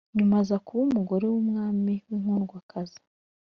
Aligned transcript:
Nyuma 0.15 0.35
aza 0.41 0.57
kuba 0.65 0.81
umugore 0.89 1.25
w'umwami 1.31 1.93
w'inkundwakaza. 2.09 2.97